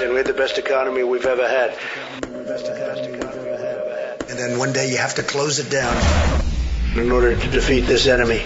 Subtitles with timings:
[0.00, 1.70] and we had the best economy we've ever had.
[4.28, 5.96] And then one day you have to close it down.
[6.96, 8.38] In order to defeat this enemy.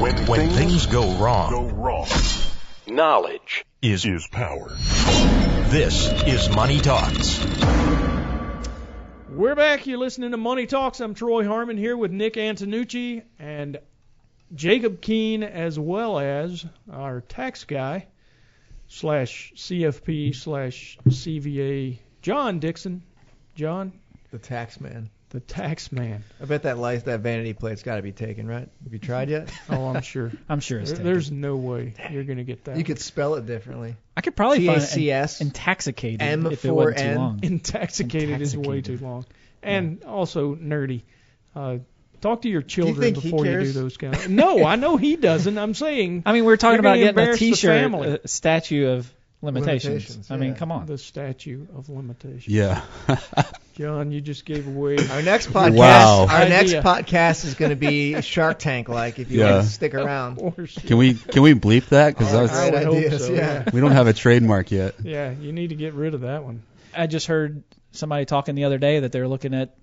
[0.00, 2.08] When, When things go wrong, go wrong,
[2.86, 4.70] knowledge is is power.
[5.68, 7.44] this is Money Talks.
[9.28, 9.86] We're back.
[9.86, 11.00] You're listening to Money Talks.
[11.00, 13.78] I'm Troy Harmon here with Nick Antonucci and
[14.54, 18.06] Jacob Keene, as well as our tax guy
[18.92, 23.02] slash CFP slash CVA, John Dixon.
[23.54, 23.92] John,
[24.30, 25.10] The tax man.
[25.30, 26.24] the tax man.
[26.42, 28.68] I bet that license, that vanity plate's got to be taken, right?
[28.84, 29.50] Have you tried yet?
[29.70, 30.30] Oh, I'm sure.
[30.48, 31.12] I'm sure it's There- taken.
[31.12, 32.76] there's no way you're going to get that.
[32.76, 33.96] You could spell it differently.
[34.16, 37.16] I could probably find TACS, it intoxicated M if it wasn't too for N.
[37.16, 37.40] long.
[37.42, 39.24] intoxicated is way too long,
[39.62, 41.02] and also nerdy.
[41.54, 41.78] Uh,
[42.22, 44.30] talk to your children think he before you do those kind of.
[44.30, 45.58] No, I know he doesn't.
[45.58, 48.88] I'm saying I mean, we're talking about getting a embarrass the T-shirt, a uh, statue
[48.88, 49.86] of limitations.
[49.86, 50.86] Limitations, I mean, come on.
[50.86, 52.48] the statue of limitations.
[52.48, 52.82] Yeah.
[53.74, 54.98] John, you just gave away.
[55.10, 56.26] Our next podcast, Wow.
[56.28, 59.18] our next podcast is going to be Shark Tank like.
[59.18, 59.54] If you Yeah.
[59.54, 60.36] want to stick around.
[60.86, 62.16] Can we can we bleep that?
[62.16, 63.64] Because All that's right, I hope ideas, so, yeah.
[63.72, 64.94] we don't have a trademark yet.
[65.02, 66.62] Yeah, you need to get rid of that one.
[66.94, 69.74] I just heard somebody talking the other day that they're looking at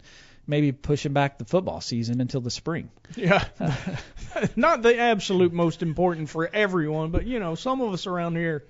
[0.50, 2.90] maybe pushing back the football season until the spring.
[3.16, 3.46] Yeah,
[4.56, 8.66] not the absolute most important for everyone, but you know, some of us around here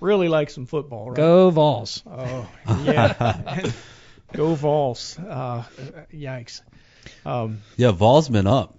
[0.00, 1.16] really like some football, right?
[1.16, 2.02] Go Vols.
[2.06, 2.48] Oh,
[2.84, 3.70] yeah.
[4.32, 5.18] Go Vols.
[5.18, 5.64] Uh,
[6.12, 6.62] yikes.
[7.26, 8.78] Um, Yeah, Vol's been up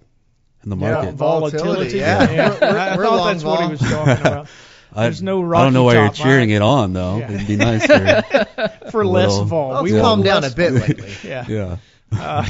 [0.64, 1.12] in the market.
[1.14, 1.98] Vol- volatility.
[1.98, 2.26] Volatility, yeah.
[2.50, 4.48] We're- we're- I we're thought long that's what he was talking about.
[4.94, 6.56] There's no I don't know why you're cheering right?
[6.56, 7.18] it on though.
[7.18, 7.32] Yeah.
[7.32, 7.86] It'd be nice
[8.90, 9.82] For A less little- vol.
[9.82, 11.12] We it's want calmed down a bit lately.
[11.22, 11.44] Yeah.
[11.48, 11.76] yeah.
[12.18, 12.46] Uh,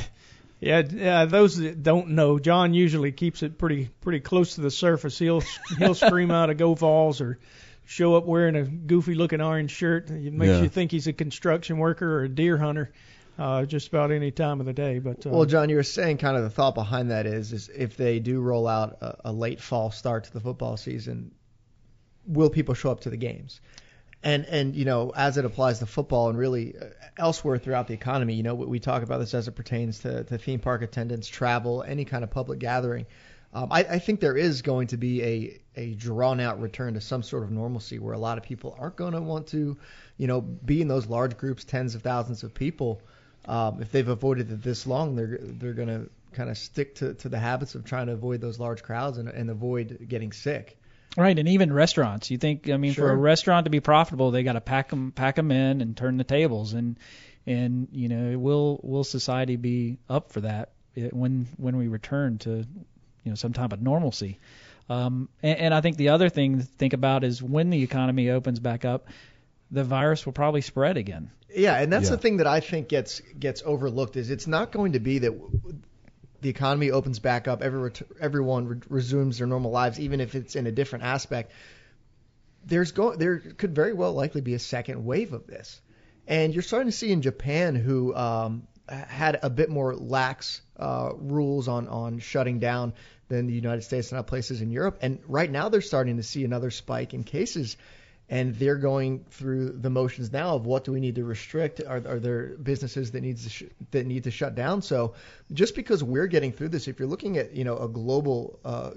[0.60, 1.24] yeah, yeah.
[1.26, 5.18] Those that don't know, John usually keeps it pretty pretty close to the surface.
[5.18, 5.42] He'll
[5.78, 7.38] he'll scream out a "Go Vols" or
[7.84, 10.10] show up wearing a goofy looking orange shirt.
[10.10, 10.62] It makes Yeah.
[10.62, 12.90] you think he's a construction worker or a deer hunter,
[13.38, 14.98] uh, just about any time of the day.
[14.98, 17.68] But uh, Well, John, you were saying kind of the thought behind that is, is
[17.68, 21.32] if they do roll out a, a late fall start to the football season,
[22.26, 23.60] will people show up to the games?
[24.22, 27.94] And and you know, as it applies to football and really uh, elsewhere throughout the
[27.94, 30.82] economy, you know, we, we talk about this as it pertains to, to theme park
[30.82, 33.06] attendance, travel, any kind of public gathering.
[33.54, 37.00] Um, I, I think there is going to be a, a drawn out return to
[37.00, 39.78] some sort of normalcy where a lot of people aren't going to want to,
[40.18, 43.00] you know, be in those large groups, tens of thousands of people.
[43.46, 47.14] Um, if they've avoided it this long, they're they're going to kind of stick to,
[47.14, 50.78] to the habits of trying to avoid those large crowds and, and avoid getting sick.
[51.16, 52.30] Right, and even restaurants.
[52.30, 55.12] You think, I mean, for a restaurant to be profitable, they got to pack them,
[55.12, 56.98] pack them in, and turn the tables, and
[57.46, 62.38] and you know, will will society be up for that eh, when when we return
[62.38, 64.38] to you know some type of normalcy?
[64.90, 68.30] Um, and, and I think the other thing to think about is when the economy
[68.30, 69.08] opens back up,
[69.70, 71.30] the virus will probably spread again.
[71.54, 72.16] Yeah, and that's Yeah.
[72.16, 75.32] the thing that I think gets gets overlooked is it's not going to be that
[75.32, 75.78] w-
[76.40, 80.34] the economy opens back up, every ret- everyone re- resumes their normal lives, even if
[80.34, 81.52] it's in a different aspect.
[82.64, 85.80] There's go there could very well likely be a second wave of this,
[86.26, 91.12] and you're starting to see in Japan who um, had a bit more lax uh,
[91.16, 92.92] rules on on shutting down
[93.28, 96.22] than the United States and other places in Europe, and right now they're starting to
[96.22, 97.76] see another spike in cases
[98.28, 101.80] and they're going through the motions now of what do we need to restrict?
[101.86, 104.82] Are, are there businesses that needs to sh- that need to shut down?
[104.82, 105.14] So
[105.52, 108.90] just because we're getting through this, if you're looking at you know a global uh,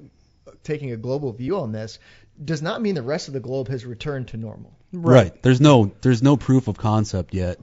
[0.64, 2.00] taking a global view on this,
[2.44, 4.74] does not mean the rest of the globe has returned to normal.
[4.92, 5.40] Right.
[5.44, 7.60] There's no there's no proof of concept yet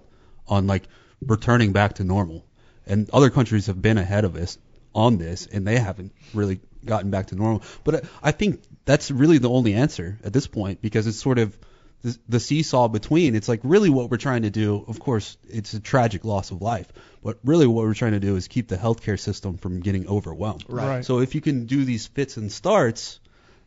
[0.47, 0.84] on like
[1.21, 2.44] returning back to normal.
[2.87, 4.59] And other countries have been ahead of us
[4.94, 7.62] on this and they haven't really gotten back to normal.
[7.84, 11.38] But I- I think that's really the only answer at this point because it's sort
[11.38, 11.56] of
[12.02, 13.34] the, the seesaw between.
[13.34, 14.84] It's like really what we're trying to do.
[14.86, 16.86] Of course, it's a tragic loss of life,
[17.22, 20.64] but really what we're trying to do is keep the healthcare system from getting overwhelmed.
[20.69, 21.04] Right.
[21.04, 23.18] So if you can do these fits and starts,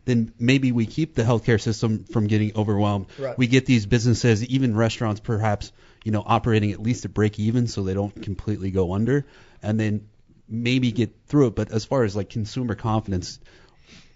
[0.06, 3.08] then maybe we keep the healthcare system from getting overwhelmed.
[3.18, 3.38] Right.
[3.38, 5.72] We get these businesses, even restaurants, perhaps,
[6.04, 9.26] you know, operating at least at break even, so they don't completely go under,
[9.62, 10.08] and then
[10.50, 11.56] maybe get through it.
[11.56, 13.40] But as far as like consumer confidence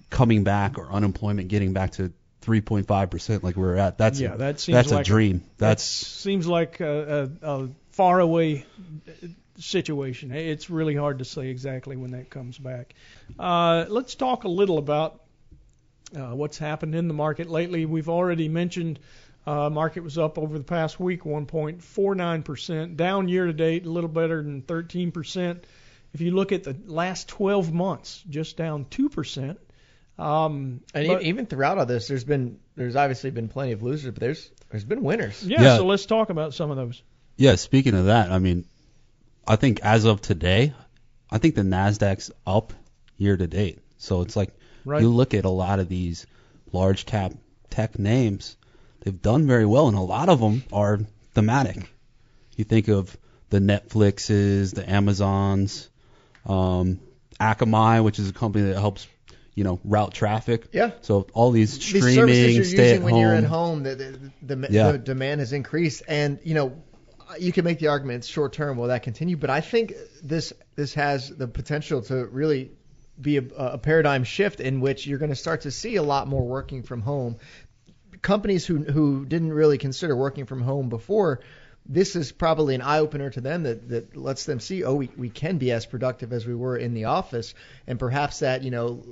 [0.09, 4.38] coming back or unemployment getting back to 3.5 percent, like we're at, that's yeah, a,
[4.38, 5.39] that seems that's like a dream.
[5.57, 8.65] That That's seems like a, a, a far away
[9.57, 10.31] situation.
[10.31, 12.94] It's really hard to say exactly when that comes back.
[13.38, 15.21] Uh, let's talk a little about
[16.15, 17.85] uh, what's happened in the market lately.
[17.85, 19.00] We've already mentioned
[19.45, 24.09] uh, market was up over the past week 1.49%, down year to date a little
[24.09, 25.63] better than 13%.
[26.13, 29.57] If you look at the last 12 months, just down 2%.
[30.19, 33.81] Um, And but- e- even throughout all this, there's been there's obviously been plenty of
[33.83, 35.44] losers, but there's there's been winners.
[35.45, 35.77] yeah, Yeah.
[35.77, 37.01] so let's talk about some of those.
[37.36, 38.65] Yeah, speaking of that, I mean,
[39.48, 40.74] I think as of today,
[41.31, 42.74] I think the Nasdaq's up
[43.18, 43.80] year to date.
[43.98, 44.51] So it's like
[44.86, 45.01] Right.
[45.01, 46.27] you look at a lot of these
[46.71, 47.33] large cap
[47.71, 48.56] tech names,
[49.01, 51.00] they've done very well, and a lot of them are
[51.33, 51.92] thematic.
[52.56, 53.16] You think of
[53.50, 55.89] the Netflixes, the Amazons,
[56.45, 57.00] um,
[57.40, 59.07] Akamai, which is a company that helps
[59.56, 60.68] you know route traffic.
[60.72, 60.92] Yeah.
[61.01, 63.22] So all these These streaming, services you're stay using at when home.
[63.22, 63.95] you're at home, the,
[64.42, 64.92] the, the, Yeah.
[64.94, 66.81] the demand has increased, and you know
[67.40, 69.94] you can make the argument it's short term will that continue, but I think
[70.24, 72.72] this this has the potential to really
[73.19, 76.28] be a, a paradigm shift in which you're going to start to see a lot
[76.28, 77.38] more working from home.
[78.22, 81.42] Companies who who didn't really consider working from home before.
[81.85, 85.09] This is probably an eye opener to them that, that lets them see, oh, we,
[85.18, 87.53] we can be as productive as we were in the office,
[87.88, 89.03] and perhaps that you know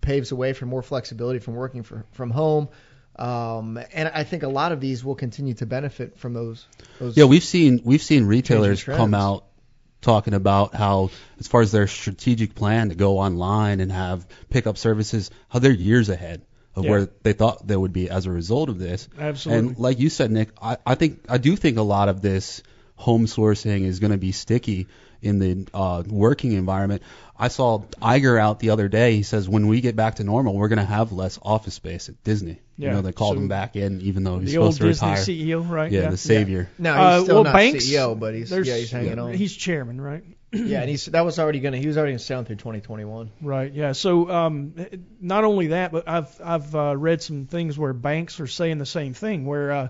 [0.00, 2.68] paves the way for more flexibility from working for, from home.
[3.16, 6.66] Um, and I think a lot of these will continue to benefit from those.
[6.98, 9.44] those Yeah, we've seen we've seen retailers come out
[10.00, 14.76] talking about how, as far as their strategic plan to go online and have pickup
[14.76, 16.44] services, how they're years ahead
[16.76, 16.90] of Yeah.
[16.90, 19.08] where they thought they would be as a result of this.
[19.18, 19.68] Absolutely.
[19.68, 22.62] And like you said, Nick, I, I think I do think a lot of this
[22.96, 24.86] home sourcing is going to be sticky
[25.20, 27.02] in the uh, working environment.
[27.36, 29.16] I saw Iger out the other day.
[29.16, 32.08] He says when we get back to normal, we're going to have less office space
[32.08, 32.60] at Disney.
[32.76, 35.00] Yeah, You know, they called so him back in, even though he's the old supposed
[35.00, 35.60] to Disney retire.
[35.62, 35.92] CEO, right?
[35.92, 36.68] Yeah, the savior.
[36.78, 39.32] now Uh, he's still well, not Banks, CEO, but he's yeah he's hanging on.
[39.34, 40.24] He's chairman, right?
[40.52, 43.30] yeah, and he's that was already gonna he was already gonna stay on through 2021.
[43.42, 43.72] Right.
[43.72, 43.92] Yeah.
[43.92, 44.74] So um,
[45.20, 48.86] not only that, but I've I've uh, read some things where banks are saying the
[48.86, 49.88] same thing, where uh,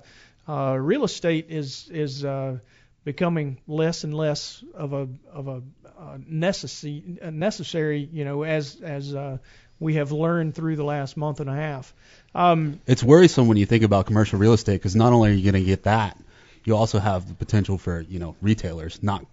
[0.49, 2.59] uh, real estate is is uh,
[3.05, 5.63] becoming less and less of a of a
[5.99, 9.39] uh, necessary necessary, you know, as as uh,
[9.81, 11.93] we have learned through the last month and a half.
[12.35, 15.51] Um, It's worrisome when you think about commercial real estate because not only are you
[15.51, 16.19] going to get that,
[16.65, 19.25] you also have the potential for you know retailers not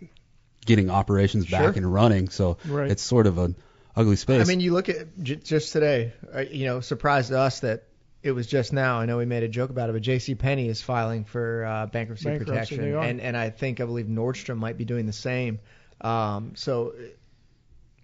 [0.65, 1.71] getting operations back Sure.
[1.77, 2.29] and running.
[2.29, 2.91] So Right.
[2.91, 3.55] it's sort of an
[3.95, 4.41] ugly space.
[4.41, 7.83] I mean, you look at j- just today, uh, you know, surprised us that
[8.23, 8.99] it was just now.
[8.99, 10.35] I know we made a joke about it, but J.C.
[10.35, 14.57] Penney is filing for uh, bankruptcy, Bankruptcy, protection, and and I think I believe Nordstrom
[14.57, 15.59] might be doing the same.
[16.01, 16.93] Um, so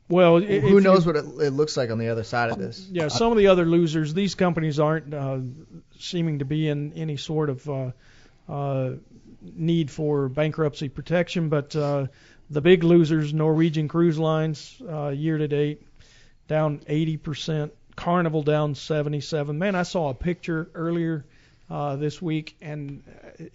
[0.10, 2.50] well, i- if who you- knows what it, it looks like on the other side
[2.50, 2.88] of this?
[2.92, 5.40] Yeah, some of the other losers, these companies aren't uh,
[6.00, 7.92] seeming to be in any sort of uh,
[8.50, 8.92] uh,
[9.42, 12.08] need for bankruptcy protection, but uh,
[12.50, 15.82] the big losers, Norwegian Cruise Lines, uh, year to date,
[16.48, 17.72] down 80%.
[17.96, 19.58] Carnival down 77.
[19.58, 21.26] Man, I saw a picture earlier
[21.68, 23.02] uh, this week, and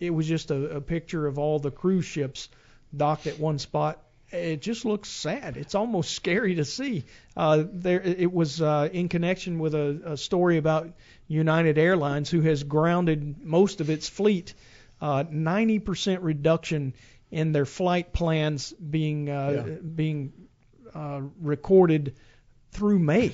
[0.00, 2.49] it was just a, a picture of all the cruise ships
[2.94, 4.02] docked at one spot.
[4.32, 5.56] It just looks sad.
[5.56, 7.05] It's almost scary to see.
[7.37, 10.90] Uh, there, it was uh, in connection with a, a story about
[11.29, 14.55] United Airlines, who has grounded most of its fleet.
[15.00, 16.94] Uh, 90% reduction
[17.31, 20.32] in their flight plans being uh, being
[20.94, 22.14] uh, recorded
[22.73, 23.32] through May.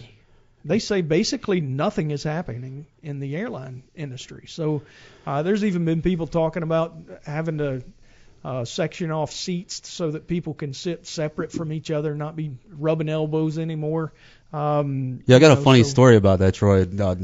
[0.65, 4.45] They say basically nothing is happening in the airline industry.
[4.49, 4.83] So
[5.27, 7.83] uh, there's even been people talking about having to
[8.45, 12.53] uh, section off seats so that people can sit separate from each other, not be
[12.71, 14.13] rubbing elbows anymore.
[14.53, 16.83] Um, yeah, I got you a know, funny so- story about that, Troy.
[16.85, 17.15] Uh,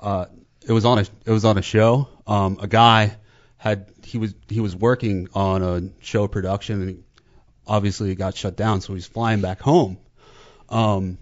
[0.00, 0.26] uh,
[0.66, 2.08] it was on a it was on a show.
[2.26, 3.16] Um, a guy
[3.56, 7.04] had he was he was working on a show production and
[7.66, 9.98] obviously it got shut down, so he's flying back home.
[10.68, 11.18] Um,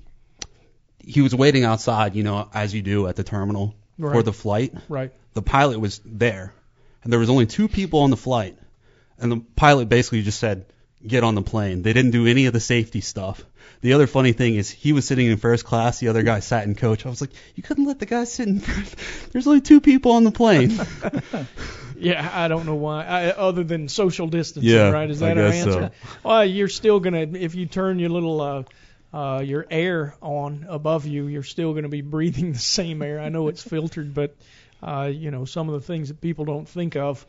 [0.98, 4.72] he was waiting outside, you know, as you do at the terminal for the flight.
[4.88, 5.12] Right.
[5.34, 6.52] The pilot was there,
[7.02, 8.56] and there was only two people on the flight,
[9.18, 10.66] and the pilot basically just said,
[11.06, 13.44] "Get on the plane." They didn't do any of the safety stuff.
[13.80, 16.64] The other funny thing is he was sitting in first class, the other guy sat
[16.64, 17.04] in coach.
[17.04, 18.96] I was like, you couldn't let the guy sit in first.
[19.32, 20.78] There's only two people on the plane.
[21.96, 23.04] Yeah, I don't know why.
[23.04, 25.08] I, other than social distancing, Yeah, right?
[25.08, 25.70] Is I that our guess so.
[25.70, 25.90] answer?
[26.24, 28.62] Well, you're still gonna if you turn your little uh,
[29.16, 33.20] uh, your air on above you, you're still gonna be breathing the same air.
[33.20, 34.34] I know it's filtered, but
[34.82, 37.24] uh, you know some of the things that people don't think of.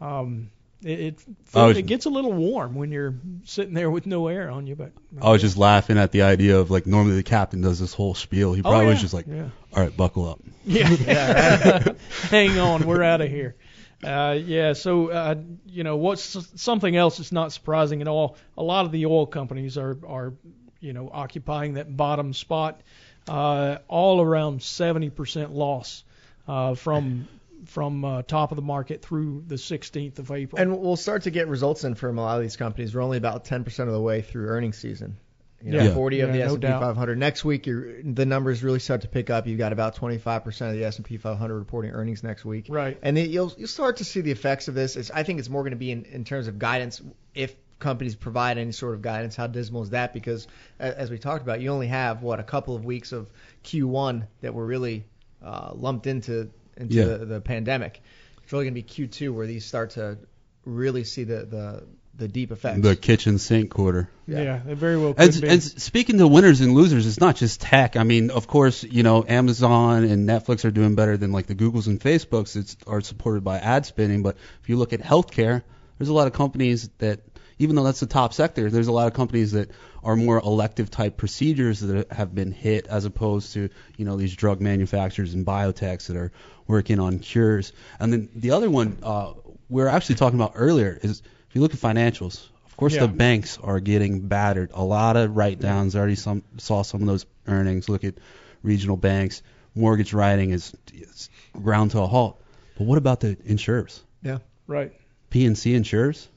[0.00, 0.50] Um,
[0.84, 1.18] it,
[1.54, 3.14] it, it gets a little warm when you're
[3.44, 6.58] sitting there with no air on you, but I was just laughing at the idea
[6.58, 8.52] of like normally the captain does this whole spiel.
[8.52, 8.90] He probably oh, yeah.
[8.90, 9.48] was just like, yeah.
[9.74, 10.40] all right, buckle up.
[10.66, 11.92] Yeah.
[12.30, 13.54] Hang on, we're out of here.
[14.02, 15.34] Uh, yeah, so uh,
[15.66, 18.36] you know what's something else that's not surprising at all.
[18.56, 20.34] A lot of the oil companies are are
[20.80, 22.80] you know occupying that bottom spot,
[23.28, 26.04] uh, all around 70% loss
[26.46, 27.28] uh, from
[27.66, 30.60] from uh, top of the market through the 16th of April.
[30.60, 32.94] And we'll start to get results in from a lot of these companies.
[32.94, 35.16] We're only about 10% of the way through earnings season.
[35.62, 35.94] You know, Yeah.
[35.94, 36.80] 40 of Yeah, the no S&P doubt.
[36.82, 37.18] 500.
[37.18, 39.46] Next week, you're, the numbers really start to pick up.
[39.46, 42.66] You've got about 25% of the S&P 500 reporting earnings next week.
[42.68, 42.98] Right.
[43.02, 44.96] And then you'll you'll start to see the effects of this.
[44.96, 47.00] It's, I think it's more going to be in, in terms of guidance
[47.34, 49.36] if companies provide any sort of guidance.
[49.36, 50.12] How dismal is that?
[50.12, 50.46] Because
[50.78, 53.30] as we talked about, you only have what a couple of weeks of
[53.64, 55.06] Q1 that were really
[55.42, 57.04] uh, lumped into into Yeah.
[57.04, 58.00] the, the pandemic.
[58.42, 60.18] It's really going to be Q2 where these start to
[60.64, 61.82] really see the the,
[62.16, 62.80] the deep effects.
[62.82, 64.08] The kitchen sink quarter.
[64.26, 64.42] Yeah.
[64.42, 65.48] Yeah, it very well could And, be.
[65.48, 67.96] and speaking to winners and losers, it's not just tech.
[67.96, 71.54] I mean, of course, you know, Amazon and Netflix are doing better than like the
[71.54, 74.22] Googles and Facebooks that are supported by ad spending.
[74.22, 75.62] But if you look at healthcare,
[75.98, 77.20] there's a lot of companies that,
[77.58, 79.70] even though that's the top sector, there's a lot of companies that
[80.02, 84.34] are more elective type procedures that have been hit as opposed to, you know, these
[84.34, 86.32] drug manufacturers and biotechs that are
[86.66, 87.72] working on cures.
[88.00, 89.32] And then the other one uh,
[89.68, 93.02] we were actually talking about earlier is if you look at financials, of course, Yeah.
[93.02, 94.70] the banks are getting battered.
[94.74, 95.94] A lot of write downs.
[95.94, 97.88] I already some, saw some of those earnings.
[97.88, 98.14] Look at
[98.62, 99.42] regional banks.
[99.76, 102.40] Mortgage writing is, is ground to a halt.
[102.76, 104.02] But what about the insurers?
[104.22, 104.92] Yeah, right.
[105.30, 106.28] P&C insurers?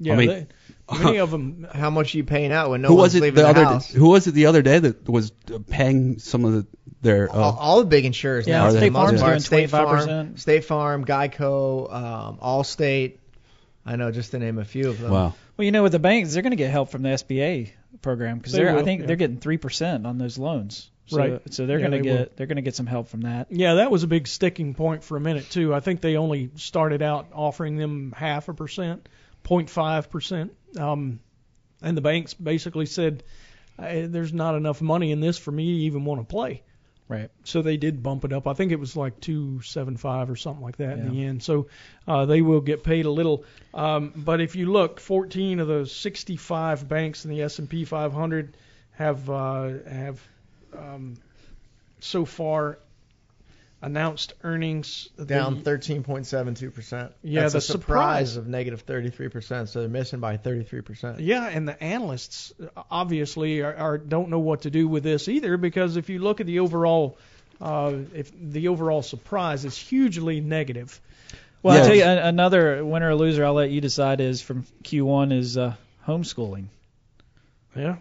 [0.00, 0.46] Yeah, mean- they,
[1.04, 1.66] many of them.
[1.72, 3.48] How much are you paying out when no who one's was it leaving the the,
[3.48, 3.90] other house?
[3.90, 6.66] who was it the other day that was uh, paying some of the,
[7.02, 8.70] their all, uh, all the big insurers Yeah, now.
[8.70, 9.30] State most Farm's part.
[9.32, 10.38] doing State Farm, 25%.
[10.40, 13.18] State Farm, Geico, um, Allstate.
[13.86, 15.10] I know, just to name a few of them.
[15.10, 17.70] wow Well, you know, with the banks, they're going to get help from the SBA
[18.02, 19.06] program because They they're I think yeah.
[19.06, 20.90] they're getting three percent on those loans.
[21.06, 21.40] So, Right.
[21.52, 22.26] So they're Yeah, going to they get will.
[22.36, 23.48] they're going to get some help from that.
[23.50, 25.74] Yeah, that was a big sticking point for a minute too.
[25.74, 29.08] I think they only started out offering them half a percent,
[29.44, 31.20] 0.5 percent, um,
[31.82, 33.22] and the banks basically said,
[33.78, 36.62] "Eh, "There's not enough money in this for me to even want to play."
[37.10, 37.28] Right.
[37.42, 38.46] So they did bump it up.
[38.46, 41.42] I think it was like 275 or something like that in the end.
[41.42, 41.66] So
[42.06, 43.44] uh, they will get paid a little.
[43.74, 48.56] Um, but if you look, 14 of those 65 banks in the S&P 500
[48.92, 50.20] have uh, have
[50.78, 51.16] um,
[51.98, 52.78] so far
[53.82, 57.12] announced earnings Down The- 13.72 percent.
[57.22, 59.68] Yeah, That's the a surprise surprise- of negative 33 percent.
[59.70, 61.20] So they're missing by 33 percent.
[61.20, 65.28] Yeah, and the analysts uh, obviously are, are don't know what to do with this
[65.28, 67.16] either because if you look at the overall,
[67.60, 71.00] uh, if the overall surprise is hugely negative.
[71.62, 71.80] Well, Yeah.
[71.80, 73.44] I'll tell you a- another winner or loser.
[73.44, 74.20] I'll let you decide.
[74.20, 75.74] Is from Q1 is uh,
[76.06, 76.66] homeschooling.
[77.76, 77.96] Yeah,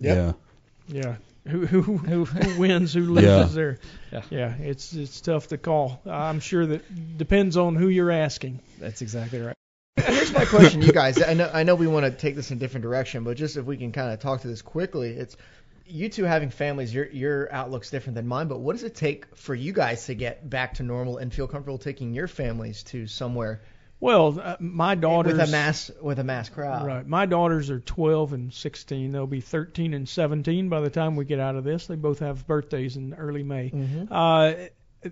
[0.00, 0.32] yeah
[0.88, 1.16] yeah.
[1.48, 2.92] Who who Who- who wins?
[2.94, 3.44] Who loses Yeah.
[3.54, 3.78] there?
[4.12, 4.22] Yeah.
[4.30, 4.54] yeah.
[4.60, 6.00] It's it's tough to call.
[6.06, 8.60] I'm sure that depends on who you're asking.
[8.78, 9.54] That's exactly right.
[9.96, 11.20] Here's my question, you guys.
[11.22, 13.56] I know I know we want to take this in a different direction, but just
[13.56, 15.36] if we can kind of talk to this quickly, it's
[15.86, 16.92] you two having families.
[16.94, 20.14] Your your outlook's different than mine, but what does it take for you guys to
[20.14, 23.60] get back to normal and feel comfortable taking your families to somewhere
[24.00, 26.86] Well, uh, my daughters with a mass with a mass crowd?
[26.86, 27.06] Right.
[27.06, 29.10] My daughters are 12 and 16.
[29.10, 31.86] They'll be 13 and 17 by the time we get out of this.
[31.88, 33.70] They both have birthdays in early May.
[33.70, 34.08] Mhm.
[34.10, 34.68] Uh,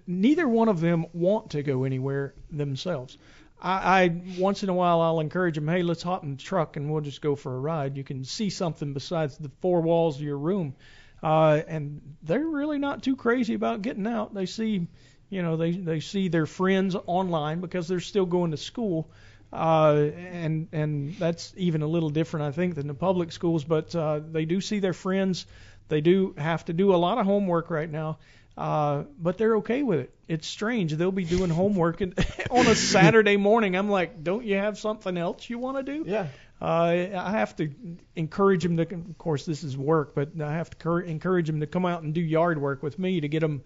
[0.06, 3.18] neither one of them want to go anywhere themselves.
[3.60, 6.76] I, I once in a while I'll encourage them, hey, let's hop in the truck
[6.76, 7.96] and we'll just go for a ride.
[7.96, 10.74] You can see something besides the four walls of your room.
[11.22, 14.34] Uh, and they're really not too crazy about getting out.
[14.34, 14.86] They see,
[15.30, 19.10] you know, they they see their friends online because they're still going to school.
[19.52, 23.64] Uh, and and that's even a little different, I think, than the public schools.
[23.64, 25.46] But uh, they do see their friends.
[25.88, 28.18] They do have to do a lot of homework right now,
[28.58, 30.14] uh, but they're okay with it.
[30.26, 30.92] It's strange.
[30.92, 32.14] They'll be doing homework and
[32.50, 33.76] on a Saturday morning.
[33.76, 36.04] I'm like, don't you have something else you want to do?
[36.06, 36.26] Yeah.
[36.60, 37.70] Uh, I have to
[38.16, 38.82] encourage them to.
[38.82, 42.02] Of course, this is work, but I have to cur- encourage them to come out
[42.02, 43.62] and do yard work with me to get them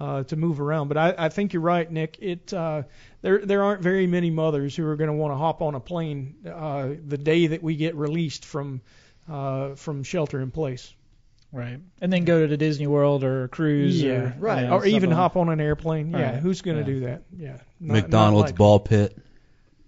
[0.00, 0.88] uh, to move around.
[0.88, 2.18] But I, I think you're right, Nick.
[2.20, 2.82] It uh,
[3.20, 5.80] there there aren't very many mothers who are going to want to hop on a
[5.80, 8.80] plane uh, the day that we get released from
[9.30, 10.92] uh, from shelter in place.
[11.52, 11.78] Right.
[12.00, 14.02] And then go to the Disney World or cruise.
[14.02, 14.62] Yeah, or, right.
[14.62, 16.10] you know, or even hop on an airplane.
[16.10, 16.34] Yeah, Right.
[16.36, 16.98] who's going to Yeah.
[16.98, 17.22] do that?
[17.36, 19.18] Yeah, not- McDonald's not ball pit.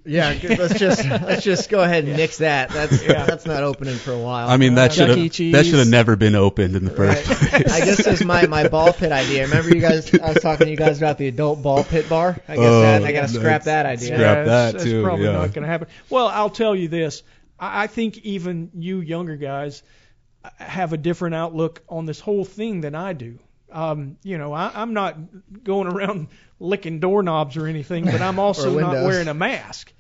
[0.07, 2.69] Yeah, let's just let's just go ahead and nix that.
[2.71, 3.25] That's Yeah.
[3.25, 4.49] that's not opening for a while.
[4.49, 5.23] I mean, that Uh, should Chuck E.
[5.23, 5.53] have Cheese.
[5.55, 7.37] that should have never been opened in the first Right.
[7.39, 7.73] place.
[7.73, 9.45] I guess this is my my ball pit idea.
[9.47, 10.13] Remember you guys?
[10.15, 12.37] I was talking to you guys about the adult ball pit bar.
[12.49, 14.07] I guess Oh, that I gotta scrap that's- that idea.
[14.09, 15.33] Scrap yeah, that, that's, too, That's probably yeah.
[15.33, 15.89] not going to happen.
[16.11, 17.23] Well, I'll tell you this.
[17.59, 19.83] I, I think even you younger guys
[20.45, 23.39] uh, have a different outlook on this whole thing than I do.
[23.75, 25.17] Um, you know, I, I'm not
[25.65, 26.29] going around
[26.61, 29.93] licking doorknobs or anything, but I'm also not wearing a mask.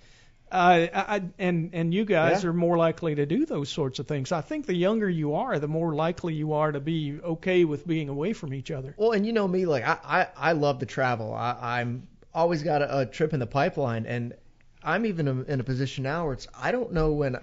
[0.50, 2.50] Uh, I, and and you guys Yeah.
[2.50, 4.30] are more likely to do those sorts of things.
[4.30, 7.86] I think the younger you are, the more likely you are to be okay with
[7.86, 8.94] being away from each other.
[8.96, 11.34] Well, and you know me, like I I, I love to travel.
[11.34, 14.34] I, I'm always got a, a trip in the pipeline, and
[14.82, 17.36] I'm even in in a position now where it's I don't know when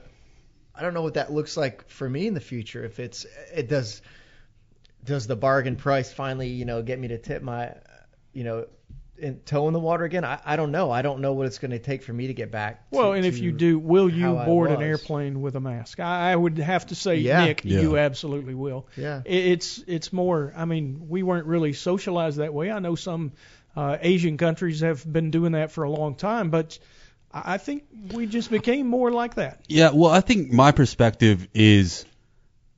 [0.74, 2.84] I don't know what that looks like for me in the future.
[2.86, 4.02] If it's it does
[5.04, 7.74] does the bargain price finally you know get me to tip my
[8.34, 8.66] you know
[9.18, 10.26] in, toe in the water again?
[10.26, 10.90] I, I don't know.
[10.90, 12.90] I don't know what it's going to take for me to get back.
[12.90, 16.00] to- Well, and if you do, will you board an airplane with a mask?
[16.00, 17.46] I, I would have to say, Yeah.
[17.46, 17.82] Nick, Yeah.
[17.82, 18.88] you absolutely will.
[18.98, 19.22] Yeah.
[19.24, 20.52] It, it's it's more.
[20.56, 22.72] I mean, we weren't really socialized that way.
[22.72, 23.34] I know some
[23.76, 26.80] uh, Asian countries have been doing that for a long time, but
[27.32, 29.62] I I think we just became more like that.
[29.68, 32.06] Yeah, well, I think my perspective is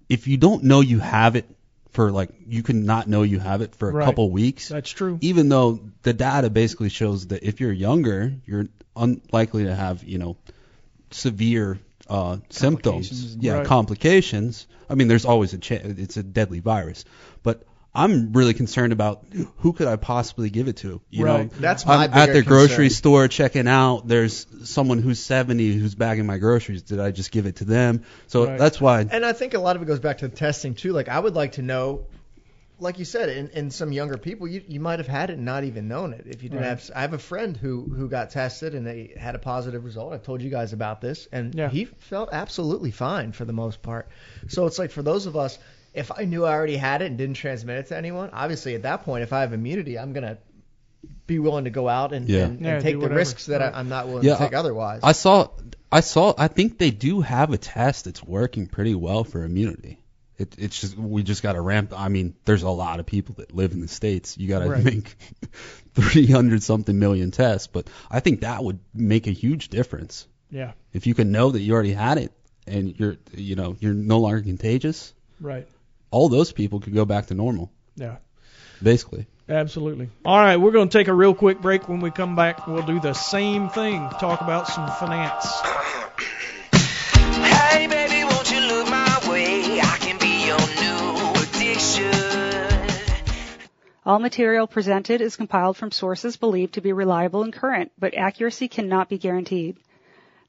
[0.09, 1.45] if you don't know you have it
[1.93, 4.05] for like you can not know you have it for a Right.
[4.05, 5.17] couple weeks, That's true.
[5.21, 10.17] even though the data basically shows that if you're younger, you're unlikely to have, you
[10.17, 10.35] know,
[11.11, 13.65] severe uh, symptoms, yeah, Right.
[13.67, 14.67] complications.
[14.89, 17.05] I mean, there's always a chance it's a deadly virus,
[17.43, 17.63] but
[17.95, 19.23] I'm really concerned about
[19.57, 20.99] who could I possibly give it to.
[21.11, 21.51] You Right.
[21.51, 22.89] know, That's my I'm at bigger the grocery concern.
[22.89, 24.07] store checking out.
[24.07, 26.81] There's someone who's 70 who's bagging my groceries.
[26.81, 28.03] Did I just give it to them?
[28.27, 28.57] So Right.
[28.57, 29.05] that's why.
[29.09, 30.91] And I think a lot of it goes back to the testing too.
[30.91, 32.07] Like I would like to know,
[32.79, 35.45] like you said, in, in some younger people, you, you might have had it and
[35.45, 36.25] not even known it.
[36.25, 36.69] If you didn't Right.
[36.69, 40.13] have, I have a friend who who got tested and they had a positive result.
[40.13, 41.69] I've told you guys about this, and Yeah.
[41.69, 44.09] he felt absolutely fine for the most part.
[44.47, 45.59] So it's like for those of us,
[45.93, 48.81] if I knew I already had it and didn't transmit it to anyone, obviously at
[48.83, 50.37] that point, if I have immunity, I'm gonna
[51.27, 52.45] be willing to go out and, Yeah.
[52.45, 53.73] and, and Yeah, take the risks that Right.
[53.73, 55.01] I, I'm not willing Yeah, to take I- otherwise.
[55.03, 55.49] I saw,
[55.91, 59.99] I saw, I think they do have a test that's working pretty well for immunity.
[60.37, 61.93] It, it's just we just got to ramp.
[61.95, 64.35] I mean, there's a lot of people that live in the states.
[64.37, 64.83] You got to Right.
[64.83, 65.15] make
[65.93, 70.71] 300 something million tests, but I think that would make a huge difference Yeah.
[70.91, 72.31] if you can know that you already had it
[72.65, 75.13] and you're, you know, you're no longer contagious.
[75.39, 75.67] Right.
[76.13, 78.17] All those people could go back to normal, Yeah.
[78.83, 79.25] basically.
[79.49, 80.09] Absolutely.
[80.23, 81.89] All right, we're going to take a real quick break.
[81.89, 84.07] When we come back, we'll do the same thing.
[84.19, 85.43] Talk about some finance.
[86.71, 89.81] Hey baby, won't you look my way?
[89.81, 92.13] I can be your new addiction.
[94.05, 98.67] All material presented is compiled from sources believed to be reliable and current, but accuracy
[98.67, 99.77] cannot be guaranteed.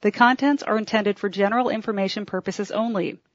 [0.02, 3.18] The contents are intended for general information purposes only.